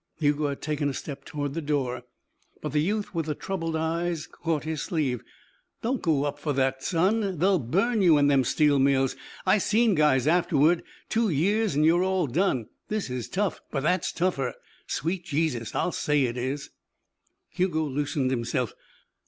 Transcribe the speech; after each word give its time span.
Hugo 0.17 0.47
had 0.47 0.63
taken 0.63 0.89
a 0.89 0.95
step 0.95 1.25
toward 1.25 1.53
the 1.53 1.61
door, 1.61 2.01
but 2.59 2.71
the 2.71 2.81
youth 2.81 3.13
with 3.13 3.27
the 3.27 3.35
troubled 3.35 3.75
eyes 3.75 4.25
caught 4.25 4.63
his 4.63 4.81
sleeve. 4.81 5.23
"Don't 5.83 6.01
go 6.01 6.23
up 6.23 6.39
for 6.39 6.53
that, 6.53 6.81
son. 6.81 7.37
They 7.37 7.57
burn 7.59 8.01
you 8.01 8.17
in 8.17 8.25
them 8.25 8.43
steel 8.43 8.79
mills. 8.79 9.15
I 9.45 9.59
seen 9.59 9.93
guys 9.93 10.25
afterward. 10.25 10.81
Two 11.07 11.29
years 11.29 11.75
an' 11.75 11.83
you're 11.83 12.03
all 12.03 12.25
done. 12.25 12.65
This 12.89 13.11
is 13.11 13.29
tough, 13.29 13.61
but 13.69 13.83
that's 13.83 14.11
tougher. 14.11 14.55
Sweet 14.87 15.23
Jesus, 15.25 15.75
I'll 15.75 15.91
say 15.91 16.23
it 16.23 16.35
is." 16.35 16.71
Hugo 17.49 17.83
loosened 17.85 18.31
himself. 18.31 18.73